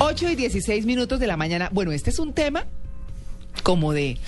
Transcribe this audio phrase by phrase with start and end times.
[0.00, 1.68] 8 y 16 minutos de la mañana.
[1.72, 2.64] Bueno, este es un tema
[3.62, 4.18] como de...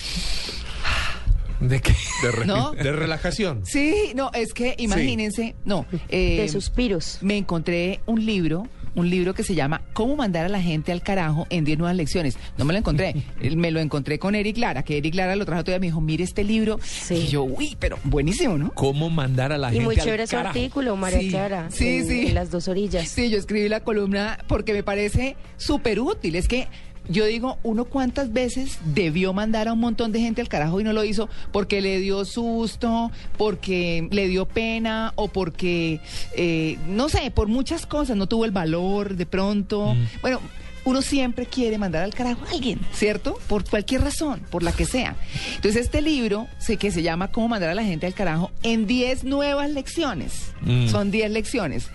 [1.60, 1.95] ¿De qué?
[2.22, 2.72] De, re- ¿No?
[2.72, 3.62] de relajación.
[3.64, 5.87] Sí, no, es que imagínense, no.
[6.08, 7.19] eh, de suspiros.
[7.22, 11.03] Me encontré un libro, un libro que se llama Cómo mandar a la gente al
[11.03, 12.37] carajo en 10 nuevas lecciones.
[12.58, 15.45] No me lo encontré, eh, me lo encontré con Eric Lara, que Eric Lara lo
[15.47, 16.79] trajo todavía, me dijo, mire este libro.
[16.83, 17.15] Sí.
[17.15, 18.70] Y yo, uy, pero buenísimo, ¿no?
[18.73, 20.48] ¿Cómo mandar a la Y gente muy al chévere su carajo?
[20.59, 21.66] artículo, María Sí, Clara.
[21.70, 22.27] sí, en- sí.
[22.29, 23.09] en las dos orillas.
[23.09, 26.37] Sí, yo escribí la columna porque me parece súper útil.
[26.37, 26.69] Es que
[27.09, 30.84] yo digo, uno cuántas veces debió mandar a un montón de gente al carajo y
[30.84, 36.01] no lo hizo porque le dio susto, porque le dio pena o porque,
[36.37, 39.95] eh, no sé, por muchas cosas, no tuvo el valor de pronto.
[40.20, 40.41] Bueno.
[40.84, 43.38] Uno siempre quiere mandar al carajo a alguien, ¿cierto?
[43.46, 45.15] Por cualquier razón, por la que sea.
[45.55, 48.88] Entonces, este libro, sé que se llama Cómo mandar a la gente al carajo en
[48.88, 50.51] 10 nuevas lecciones.
[50.62, 50.88] Mm.
[50.88, 51.87] Son 10 lecciones.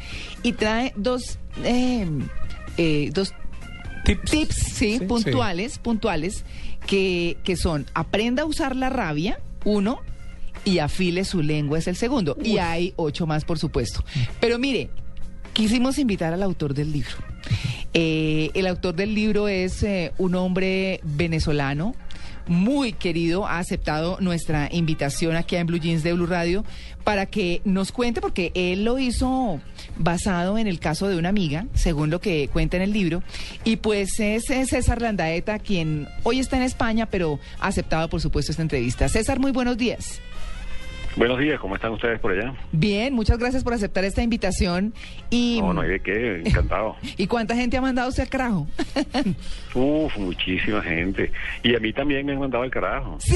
[0.41, 2.07] Y trae dos, eh,
[2.77, 3.33] eh, dos
[4.07, 4.31] Tips.
[4.31, 6.45] tips, sí, Sí, puntuales, puntuales,
[6.85, 9.99] que, que son aprenda a usar la rabia, uno,
[10.67, 12.37] y afile su lengua es el segundo.
[12.43, 14.03] Y hay ocho más, por supuesto.
[14.39, 14.89] Pero mire,
[15.53, 17.15] quisimos invitar al autor del libro.
[17.93, 21.95] Eh, el autor del libro es eh, un hombre venezolano,
[22.47, 26.63] muy querido, ha aceptado nuestra invitación aquí en Blue Jeans de Blue Radio
[27.03, 29.61] para que nos cuente, porque él lo hizo
[29.97, 33.23] basado en el caso de una amiga, según lo que cuenta en el libro,
[33.63, 38.51] y pues es César Landaeta, quien hoy está en España, pero ha aceptado, por supuesto,
[38.51, 39.07] esta entrevista.
[39.07, 40.21] César, muy buenos días.
[41.17, 42.53] Buenos días, ¿cómo están ustedes por allá?
[42.71, 44.93] Bien, muchas gracias por aceptar esta invitación.
[45.31, 46.95] Y, No, no hay de qué, encantado.
[47.17, 48.67] ¿Y cuánta gente ha mandado usted al carajo?
[49.73, 51.31] Uf, muchísima gente.
[51.63, 53.17] Y a mí también me han mandado al carajo.
[53.19, 53.35] sí.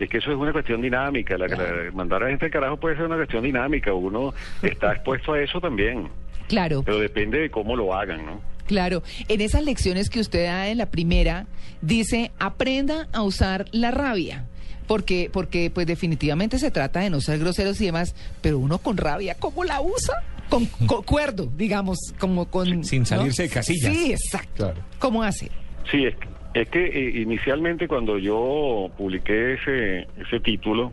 [0.00, 1.36] Es que eso es una cuestión dinámica.
[1.36, 3.92] La, la- mandar a gente al carajo puede ser una cuestión dinámica.
[3.92, 6.06] Uno está expuesto a eso también.
[6.46, 6.84] Claro.
[6.84, 8.40] Pero depende de cómo lo hagan, ¿no?
[8.68, 11.46] Claro, en esas lecciones que usted da en la primera,
[11.82, 14.44] dice, aprenda a usar la rabia.
[14.88, 18.96] Porque, porque pues definitivamente se trata de no ser groseros y demás, pero uno con
[18.96, 20.14] rabia, ¿cómo la usa?
[20.48, 22.82] Con, con cuerdo, digamos, como con...
[22.82, 23.94] Sin salirse de casillas.
[23.94, 24.64] Sí, exacto.
[24.64, 24.80] Claro.
[24.98, 25.50] ¿Cómo hace?
[25.90, 26.14] Sí, es,
[26.54, 30.92] es que eh, inicialmente cuando yo publiqué ese, ese título,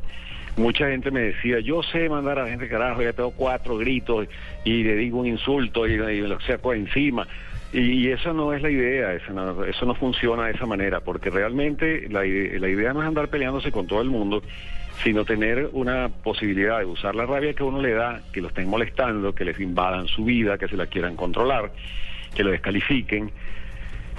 [0.57, 4.28] mucha gente me decía, yo sé mandar a la gente carajo, ya tengo cuatro gritos
[4.63, 7.28] y le digo un insulto y, y lo saco encima.
[7.75, 12.08] Y, y esa no es la idea, eso no funciona de esa manera, porque realmente
[12.09, 14.41] la, la idea no es andar peleándose con todo el mundo,
[15.03, 18.69] sino tener una posibilidad de usar la rabia que uno le da, que lo estén
[18.69, 21.74] molestando, que les invadan su vida, que se la quieran controlar,
[22.34, 23.30] que lo descalifiquen.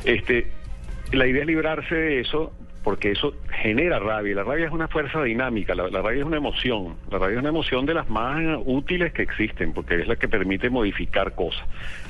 [0.04, 0.48] Este,
[1.12, 2.52] la idea es librarse de eso
[2.86, 4.36] porque eso genera rabia.
[4.36, 6.94] La rabia es una fuerza dinámica, la, rabia es una emoción.
[7.10, 10.28] La rabia es una emoción de las más útiles que existen porque es la que
[10.28, 11.66] permite modificar cosas.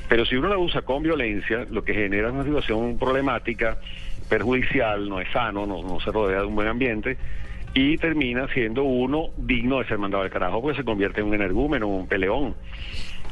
[0.07, 3.79] Pero si uno la usa con violencia, lo que genera es una situación problemática,
[4.29, 7.17] perjudicial, no es sano, no, no se rodea de un buen ambiente
[7.73, 11.33] y termina siendo uno digno de ser mandado al carajo porque se convierte en un
[11.33, 12.53] energúmeno, un peleón.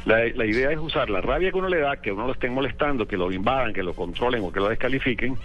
[0.04, 2.52] La, la idea es usar la rabia que uno le da, que uno lo estén
[2.52, 5.36] molestando, que lo invadan, que lo controlen o que lo descalifiquen,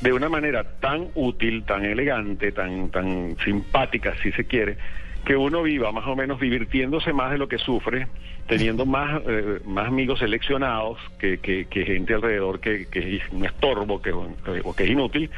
[0.00, 4.76] de una manera tan útil, tan elegante, tan, tan simpática, si se quiere,
[5.24, 8.08] que uno viva más o menos divirtiéndose más de lo que sufre,
[8.46, 13.44] teniendo más, eh, más amigos seleccionados que, que, que gente alrededor que, que es un
[13.44, 15.30] estorbo que, o que es inútil,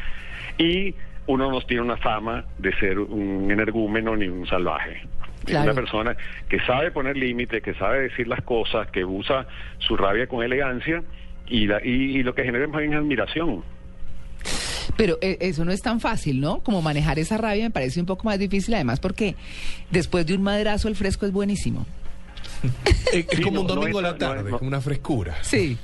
[0.58, 0.94] y
[1.28, 5.02] uno no tiene una fama de ser un energúmeno ni un salvaje.
[5.46, 6.16] Es una persona
[6.48, 9.46] que sabe poner límites, que sabe decir las cosas, que usa
[9.78, 11.02] su rabia con elegancia
[11.46, 13.62] y, la- y, y lo que genera es más bien admiración.
[14.96, 16.60] Pero eh, eso no es tan fácil, ¿no?
[16.60, 19.34] Como manejar esa rabia me parece un poco más difícil, además porque
[19.90, 21.86] después de un madrazo el fresco es buenísimo.
[23.12, 24.58] Es, Sí, como un no, no domingo a la no tarde, es- no.
[24.58, 25.36] con una frescura.
[25.42, 25.76] Sí.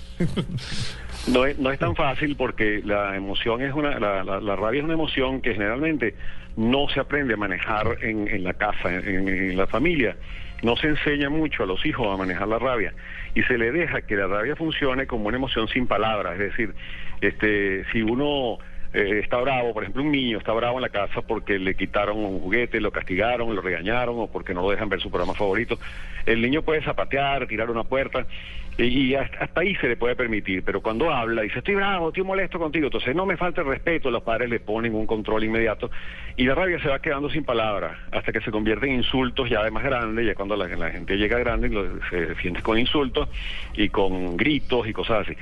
[1.29, 4.79] No es, no es tan fácil porque la emoción es una, la, la- la rabia
[4.81, 6.15] es una emoción que generalmente
[6.57, 10.17] no se aprende a manejar en, en la casa, en, en la familia.
[10.62, 12.93] No se enseña mucho a los hijos a manejar la rabia
[13.35, 16.35] y se le deja que la rabia funcione como una emoción sin palabras.
[16.35, 16.75] Es decir,
[17.21, 18.59] este, si uno
[18.93, 22.19] eh, está bravo, por ejemplo, un niño está bravo en la casa porque le quitaron
[22.19, 25.79] un juguete, lo castigaron, lo regañaron o porque no lo dejan ver su programa favorito,
[26.27, 28.27] el niño puede zapatear, tirar una puerta
[28.79, 32.25] y, y hasta, ahí se le puede permitir, pero cuando habla dice estoy bravo, estoy
[32.25, 35.91] molesto contigo, entonces no me falta el respeto, los padres le ponen un control inmediato
[36.37, 39.62] y la rabia se va quedando sin palabras hasta que se convierte en insultos ya
[39.62, 43.29] de más grande, ya cuando la, la gente llega grande lo- se defiende con insultos
[43.75, 45.37] y con gritos y cosas así.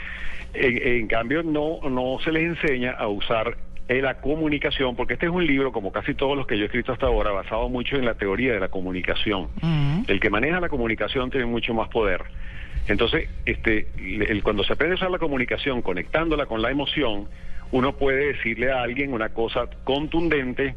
[0.53, 3.40] En, en cambio, no, no se les enseña a usar
[3.89, 6.67] eh, la comunicación, porque este es un libro, como casi todos los que yo he
[6.67, 9.49] escrito hasta ahora, basado mucho en la teoría de la comunicación.
[9.61, 10.03] Mm.
[10.07, 12.23] El que maneja la comunicación tiene mucho más poder.
[12.87, 17.29] Entonces, este, el, cuando se aprende a usar la comunicación conectándola con la emoción,
[17.73, 20.75] uno puede decirle a alguien una cosa contundente,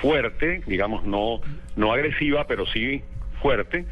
[0.00, 1.40] fuerte, digamos, no,
[1.76, 3.02] no agresiva, pero sí
[3.40, 3.86] fuerte,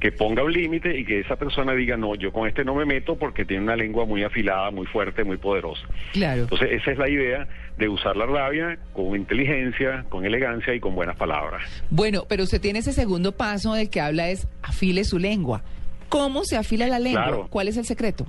[0.00, 2.86] que ponga un límite y que esa persona diga, no, yo con este no me
[2.86, 5.86] meto porque tiene una lengua muy afilada, muy fuerte, muy poderosa.
[6.12, 6.42] Claro.
[6.42, 10.94] Entonces, esa es la idea de usar la rabia con inteligencia, con elegancia y con
[10.94, 11.62] buenas palabras.
[11.90, 15.62] Bueno, pero usted tiene ese segundo paso del que habla es afile su lengua.
[16.08, 17.26] ¿Cómo se afila la lengua?
[17.26, 17.46] Claro.
[17.50, 18.26] ¿Cuál es el secreto?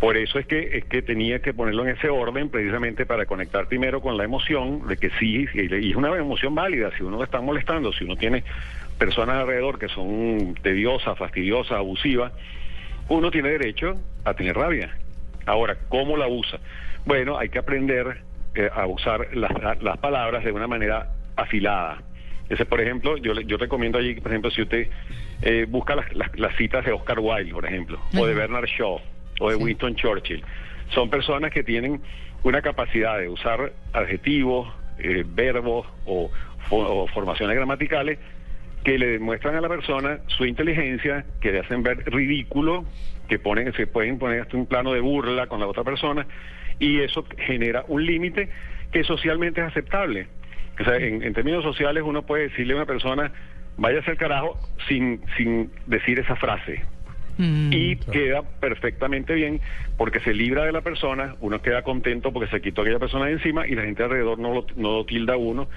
[0.00, 3.66] Por eso es que es que tenía que ponerlo en ese orden precisamente para conectar
[3.66, 7.40] primero con la emoción de que sí, y es una emoción válida, si uno está
[7.40, 8.44] molestando, si uno tiene
[8.98, 12.32] personas alrededor que son tediosas, fastidiosas, abusivas,
[13.08, 14.90] uno tiene derecho a tener rabia.
[15.46, 16.58] Ahora, ¿cómo la usa?
[17.06, 18.18] Bueno, hay que aprender
[18.54, 19.50] eh, a usar las,
[19.82, 22.02] las palabras de una manera afilada.
[22.48, 24.88] Ese, por ejemplo, yo, yo recomiendo allí, por ejemplo, si usted
[25.42, 28.34] eh, busca las, las- las citas de Oscar Wilde, por ejemplo, o de.
[28.34, 29.00] Bernard Shaw,
[29.40, 29.62] o de Sí.
[29.62, 30.42] Winston Churchill,
[30.90, 32.00] son personas que tienen
[32.42, 34.68] una capacidad de usar adjetivos,
[34.98, 36.30] eh, verbos o
[37.14, 38.18] formaciones gramaticales
[38.84, 42.84] que le demuestran a la persona su inteligencia, que le hacen ver ridículo,
[43.28, 46.26] que ponen, se pueden poner hasta un plano de burla con la otra persona,
[46.78, 48.48] y eso genera un límite
[48.92, 50.28] que socialmente es aceptable.
[50.80, 53.32] O sea, en, en términos sociales uno puede decirle a una persona,
[53.76, 54.58] váyase al carajo,
[54.88, 56.82] sin, sin decir esa frase.
[57.36, 59.60] Mm, Y queda perfectamente bien
[59.96, 63.32] porque se libra de la persona, uno queda contento porque se quitó aquella persona de
[63.32, 65.68] encima y la gente alrededor no lo, no lo tilda a uno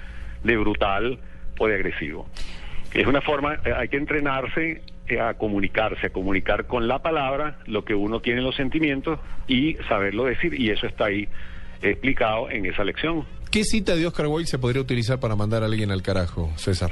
[0.42, 1.18] de brutal
[1.58, 2.28] o de agresivo.
[2.94, 7.58] Es una forma, eh, hay que entrenarse eh, a comunicarse, a comunicar con la palabra
[7.66, 9.18] lo que uno tiene en los sentimientos
[9.48, 11.28] y saberlo decir y eso está ahí
[11.80, 13.24] explicado en esa lección.
[13.50, 16.90] ¿Qué cita de Oscar Wilde se podría utilizar para mandar a alguien al carajo, César?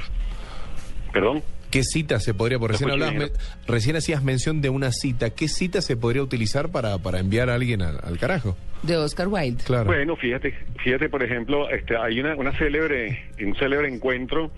[1.13, 1.41] Perdón.
[1.69, 3.29] ¿Qué cita se podría, por recién, hablabas, me-
[3.65, 7.55] recién hacías mención de una cita, ¿qué cita se podría utilizar para, para enviar a
[7.55, 8.57] alguien al, al carajo?
[8.83, 9.63] de Oscar Wilde.
[9.63, 9.85] Claro.
[9.85, 10.53] Bueno, fíjate,
[10.83, 14.51] fíjate, por ejemplo, este, hay una, una célebre, un célebre encuentro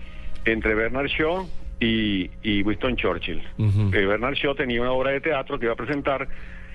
[0.44, 1.48] entre Bernard Shaw
[1.80, 3.42] y, y Winston Churchill.
[3.58, 6.28] Eh, Bernard Shaw tenía una obra de teatro que iba a presentar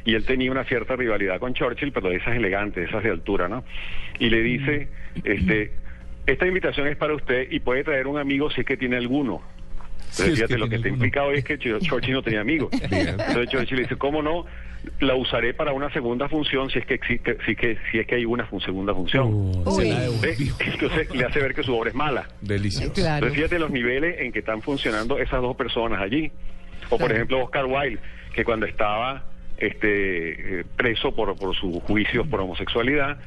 [0.05, 3.47] y él tenía una cierta rivalidad con Churchill, pero de esas elegantes, esas de altura,
[3.47, 3.63] ¿no?
[4.17, 4.87] Y le dice,
[5.23, 5.71] este,
[6.25, 9.41] esta invitación es para usted y puede traer un amigo si es que tiene alguno.
[10.09, 12.41] Sí, Pero es fíjate, que lo que está implicado es que Ch- Churchill no tenía
[12.41, 12.69] amigos.
[12.81, 14.45] Entonces Churchill le dice, ¿cómo no?
[15.01, 18.15] La usaré para una segunda función si es que existe, si, que, si es que
[18.15, 19.27] hay una fun- segunda función.
[19.27, 20.53] Uh, devolvió.
[20.59, 22.27] Entonces le hace ver que su obra es mala.
[22.41, 22.93] Delicioso.
[22.93, 23.15] Claro.
[23.17, 26.31] Entonces fíjate los niveles en que están funcionando esas dos personas allí.
[26.85, 27.13] O por Claro.
[27.15, 27.99] ejemplo Oscar Wilde,
[28.33, 29.23] que cuando estaba
[29.57, 33.17] este eh, preso por, por sus juicios por homosexualidad,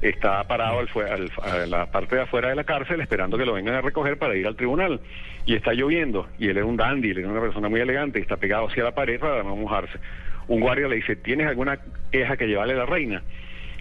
[0.00, 3.44] está parado al fue- al- a la parte de afuera de la cárcel esperando que
[3.44, 5.00] lo vengan a recoger para ir al tribunal.
[5.44, 8.22] Y está lloviendo, y él es un dandy, él es una persona muy elegante, y
[8.22, 9.98] está pegado hacia la pared para no mojarse.
[10.48, 11.78] Un guardia le dice, ¿tienes alguna
[12.10, 13.22] queja que llevarle a la reina?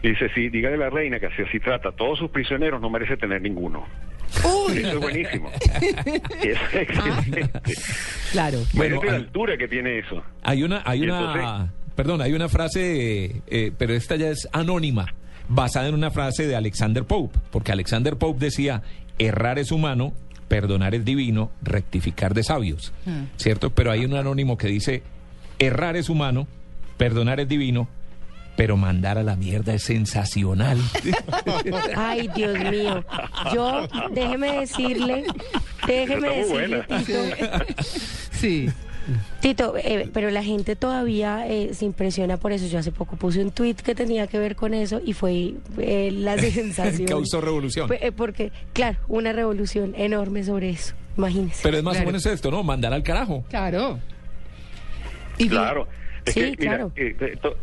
[0.04, 1.92] Y dice, sí, dígale a la reina que así así trata.
[1.92, 3.86] Todos sus prisioneros no merece tener ninguno.
[4.44, 5.52] Uy, Eso es buenísimo.
[6.42, 7.50] Eso es excelente.
[8.32, 8.60] claro.
[8.74, 10.24] Bueno, Bueno, la hay- altura que tiene eso.
[10.42, 15.06] Hay una, hay una, entonces- perdón, hay una frase, eh, pero esta ya es anónima,
[15.50, 18.82] basada en una frase de Alexander Pope, porque Alexander Pope decía,
[19.20, 20.14] errar es humano,
[20.48, 23.26] perdonar es divino, rectificar de sabios, Hmm.
[23.38, 23.70] ¿cierto?
[23.72, 25.04] Pero hay un anónimo que dice,
[25.66, 26.48] errar es humano,
[26.98, 27.88] perdonar es divino,
[28.56, 30.78] pero mandar a la mierda es sensacional.
[31.96, 33.04] Ay, Dios mío.
[33.54, 35.26] Yo, déjeme decirle,
[35.88, 37.04] déjeme decirle, buena.
[37.04, 37.20] Tito,
[38.32, 38.70] Sí.
[39.40, 42.68] Tito, eh, pero la gente todavía eh, se impresiona por eso.
[42.68, 46.12] Yo hace poco puse un tweet que tenía que ver con eso y fue eh,
[46.14, 47.08] la sensación.
[47.08, 47.90] Causó revolución.
[48.00, 50.94] Eh, porque, claro, una revolución enorme sobre eso.
[51.18, 51.62] Imagínese.
[51.64, 52.06] Pero es más Claro.
[52.06, 52.64] o menos esto, ¿no?
[52.64, 53.44] Mandar al carajo.
[53.50, 54.00] Claro.
[55.46, 55.88] Y Claro.
[56.26, 56.92] Es Sí, que, mira, claro.
[56.96, 57.58] eh, eh, to-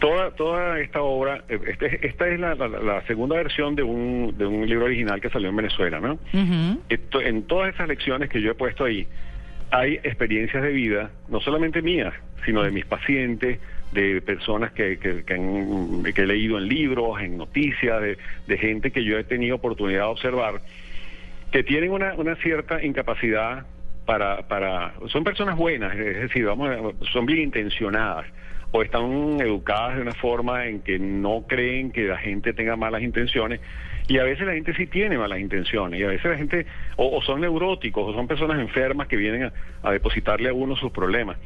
[0.00, 4.34] toda, toda esta obra, eh, este- esta es la, la- la segunda versión de un,
[4.38, 6.18] de un libro original que salió en Venezuela, ¿no?
[6.88, 9.06] Esto- en todas esas lecciones que yo he puesto ahí,
[9.70, 12.14] hay experiencias de vida, no solamente mías,
[12.46, 13.58] sino de mis pacientes,
[13.92, 18.58] de personas que, que, que han- que he leído en libros, en noticias, de, de
[18.58, 20.60] gente que yo he tenido oportunidad de observar,
[21.52, 23.66] que tienen una, una cierta incapacidad
[24.04, 24.94] para, para...
[25.08, 28.26] Son personas buenas, es decir, vamos, son bien intencionadas
[28.70, 33.02] o están educadas de una forma en que no creen que la gente tenga malas
[33.02, 33.60] intenciones
[34.08, 37.16] y a veces la gente sí tiene malas intenciones y a veces la gente o,
[37.16, 40.90] o son neuróticos o son personas enfermas que vienen a, a depositarle a uno sus
[40.90, 41.36] problemas.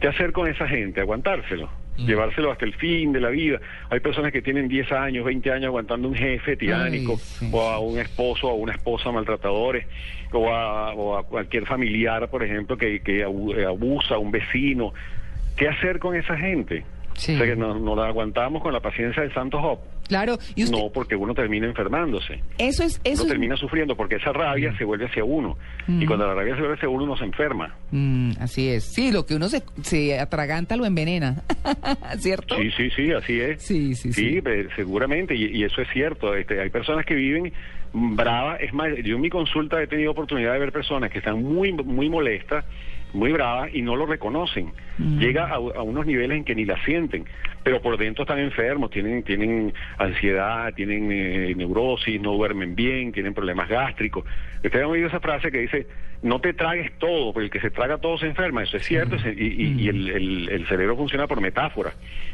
[0.00, 1.00] ¿Qué hacer con esa gente?
[1.00, 3.60] Aguantárselo, llevárselo hasta el fin de la vida.
[3.88, 7.50] Hay personas que tienen 10 años, 20 años aguantando un jefe tiránico Ay, sí.
[7.52, 9.86] o a un esposo o a una esposa maltratadores
[10.32, 14.92] o a, o a cualquier familiar, por ejemplo, que, que eh, abusa, un vecino.
[15.56, 16.84] ¿qué hacer con esa gente?
[17.14, 17.34] Sí.
[17.34, 19.80] O sea, que nos, nos la aguantamos con la paciencia de Santos Hop.
[20.08, 22.42] Claro, y usted, No, porque uno termina enfermándose.
[22.58, 25.56] eso es, eso uno es- termina sufriendo porque esa rabia se vuelve hacia uno.
[25.88, 27.74] Y cuando la rabia se vuelve hacia uno, uno se enferma.
[27.90, 28.84] Mm, así es.
[28.84, 31.42] Sí, lo que uno se, se atraganta lo envenena,
[32.18, 32.56] ¿cierto?
[32.56, 33.62] Sí, sí, sí, así es.
[33.62, 34.40] Sí, sí, sí.
[34.44, 36.34] eh, seguramente, y, y eso es cierto.
[36.34, 37.52] Este, hay personas que viven
[37.92, 38.60] bravas.
[38.60, 41.72] Es más, yo en mi consulta he tenido oportunidad de ver personas que están muy,
[41.72, 42.64] muy molestas,
[43.16, 44.72] muy bravas y no lo reconocen.
[44.98, 45.18] Mm.
[45.18, 47.24] Llega a, a unos niveles en que ni la sienten,
[47.62, 53.34] pero por dentro están enfermos, tienen, tienen ansiedad, tienen eh, neurosis, no duermen bien, tienen
[53.34, 54.24] problemas gástricos.
[54.56, 55.86] Ustedes han oído esa frase que dice,
[56.22, 58.62] no te tragues todo, porque el que se traga todo se enferma.
[58.62, 61.92] Eso es cierto, y, y- y el, el- el cerebro funciona por metáfora.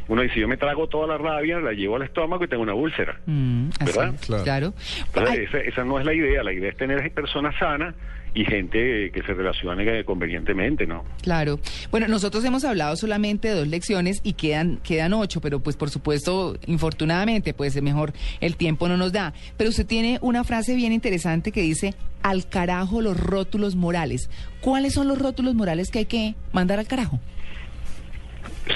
[0.09, 2.75] Uno dice, yo me trago toda la rabia, la llevo al estómago y tengo una
[2.75, 3.17] úlcera.
[3.27, 4.15] Mm, ¿Verdad?
[4.27, 4.45] Claro.
[4.45, 4.75] claro.
[5.07, 6.43] Entonces, esa, esa no es la idea.
[6.43, 7.95] La idea es tener personas sanas
[8.35, 11.05] y gente que se relacione convenientemente, ¿no?
[11.23, 11.61] Claro.
[11.91, 15.91] Bueno, nosotros hemos hablado solamente de dos lecciones y quedan, quedan ocho, pero pues por
[15.91, 19.35] supuesto, infortunadamente, pues mejor el tiempo no nos da.
[19.57, 24.31] Pero usted tiene una frase bien interesante que dice, al carajo los rótulos morales.
[24.61, 27.21] ¿Cuáles son los rótulos morales que hay que mandar al carajo?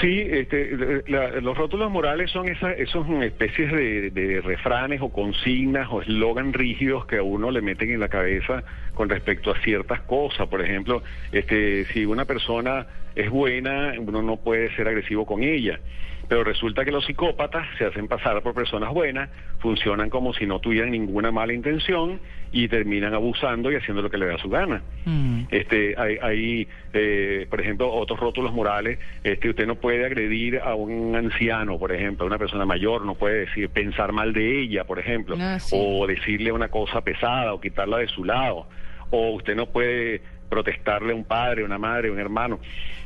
[0.01, 5.87] Sí, este, la- los rótulos morales son esas esos especies de, de refranes o consignas
[5.89, 8.63] o eslogan rígidos que a uno le meten en la cabeza
[8.93, 10.47] con respecto a ciertas cosas.
[10.49, 15.79] Por ejemplo, este, si una persona es buena, uno no puede ser agresivo con ella.
[16.27, 19.29] Pero resulta que los psicópatas se hacen pasar por personas buenas,
[19.59, 22.19] funcionan como si no tuvieran ninguna mala intención
[22.51, 24.81] y terminan abusando y haciendo lo que le da su gana.
[25.05, 25.43] Mm.
[25.49, 28.99] Este, hay, hay eh, por ejemplo, otros rótulos morales.
[29.23, 33.15] Este, usted no puede agredir a un anciano, por ejemplo, a una persona mayor, no
[33.15, 35.77] puede decir pensar mal de ella, por ejemplo, Ah, sí.
[35.79, 38.67] o decirle una cosa pesada o quitarla de su lado,
[39.11, 42.59] o usted no puede protestarle a un padre, una madre, un hermano,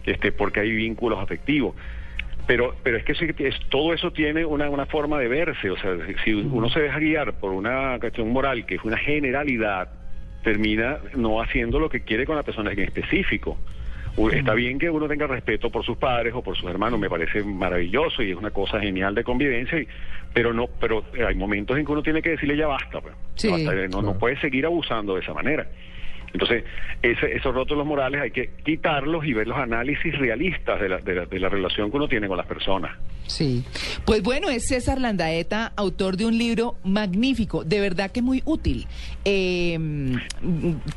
[0.06, 1.76] este, porque hay vínculos afectivos.
[2.48, 5.70] Pero, pero es que que es- todo eso tiene una, una forma de verse.
[5.70, 9.90] O sea, si uno se deja guiar por una cuestión moral que es una generalidad,
[10.44, 13.58] termina no haciendo lo que quiere con la persona en específico.
[14.40, 17.44] Está bien que uno tenga respeto por sus padres o por sus hermanos, me parece
[17.44, 19.88] maravilloso y es una cosa genial de convivencia, y-
[20.34, 23.14] pero no, pero hay momentos en que uno tiene que decirle ya basta, pues.
[23.36, 23.48] Sí.
[23.48, 25.66] Ya basta, no, no puede seguir abusando de esa manera.
[26.34, 26.64] Entonces,
[27.02, 31.16] ese- esos rótulos morales hay que quitarlos y ver los análisis realistas de la, de
[31.16, 32.98] la- de la relación que uno tiene con las personas.
[33.28, 33.64] Sí.
[34.06, 38.88] Pues bueno, es César Landaeta, autor de un libro magnífico, de verdad que muy útil.
[39.24, 40.16] Eh, mm,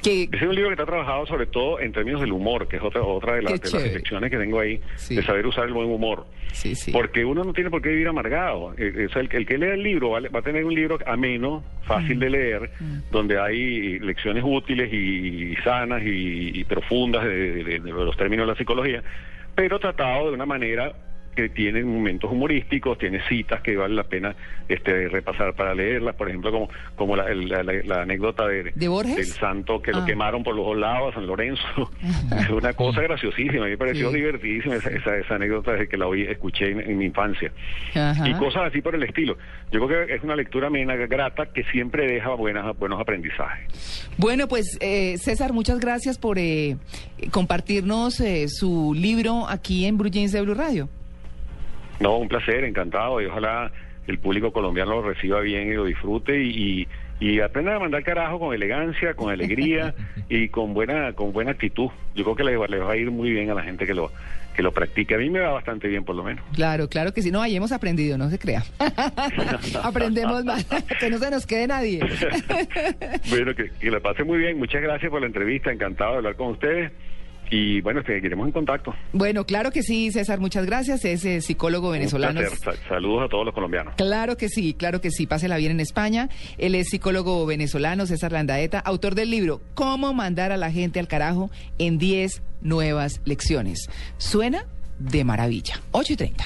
[0.02, 2.82] que es un libro que está trabajado sobre todo en términos del humor, que es
[2.82, 5.14] otra otra de, las- Qué de las reflexiones que tengo ahí, Sí.
[5.16, 6.26] de saber usar el buen humor.
[6.52, 6.92] Sí, sí.
[6.92, 8.74] Porque uno no tiene por qué vivir amargado.
[8.78, 10.64] Eh, o sea, el, que- el que lea el libro va, a- va a tener
[10.64, 11.86] un libro ameno, Mm.
[11.86, 12.70] fácil de leer,
[13.10, 15.23] donde hay lecciones útiles y,
[15.62, 19.02] sanas y, y profundas de- de los términos de la psicología,
[19.54, 20.92] pero tratado de una manera
[21.34, 24.34] que tiene momentos humorísticos, tiene citas que vale la pena
[24.68, 28.88] este, repasar para leerlas, por ejemplo, como, como la, la- la- la anécdota de, ¿De
[28.88, 29.16] Borges?
[29.16, 29.98] del santo que Ah.
[29.98, 31.90] lo quemaron por los dos lados, San Lorenzo.
[32.38, 34.16] es una cosa graciosísima, a mí me pareció Sí.
[34.16, 37.52] divertidísima esa, esa, esa anécdota desde que la oí, escuché en, en mi infancia.
[37.94, 38.28] Ajá.
[38.28, 39.36] Y cosas así por el estilo.
[39.72, 44.08] Yo creo que es una lectura amena, grata, que siempre deja buenas, buenos aprendizajes.
[44.18, 46.76] Bueno, pues eh, César, muchas gracias por eh,
[47.30, 50.88] compartirnos eh, su libro aquí en Blue Jeans de Blue Radio.
[52.00, 53.70] No, un placer, encantado, y ojalá
[54.06, 56.86] el público colombiano lo reciba bien y lo disfrute y,
[57.20, 59.94] y, y aprenda a mandar carajo con elegancia, con alegría
[60.28, 61.88] y con buena con buena actitud.
[62.14, 63.94] Yo creo que le, va- le va a ir muy bien a la gente que
[63.94, 64.10] lo
[64.54, 65.14] que lo practique.
[65.16, 66.44] A mí me va bastante bien, por lo menos.
[66.54, 67.32] Claro, claro que sí.
[67.32, 68.62] No, ahí hemos aprendido, no se crea.
[69.82, 70.64] Aprendemos más,
[71.00, 72.00] que no se nos quede nadie.
[73.30, 74.58] Bueno, que, que la pase muy bien.
[74.58, 75.72] Muchas gracias por la entrevista.
[75.72, 76.92] Encantado de hablar con ustedes.
[77.50, 78.94] Y bueno, seguiremos en contacto.
[79.12, 81.04] Bueno, claro que sí, César, muchas gracias.
[81.04, 82.40] Es eh, psicólogo venezolano.
[82.88, 83.94] Saludos a todos los colombianos.
[83.96, 85.26] Claro que sí, claro que sí.
[85.26, 86.28] Pásela bien en España.
[86.58, 91.08] Él es psicólogo venezolano, César Landaeta, autor del libro Cómo mandar a la gente al
[91.08, 93.88] carajo en 10 nuevas lecciones.
[94.18, 94.64] Suena
[94.98, 95.80] de maravilla.
[95.92, 96.44] 8 y 30.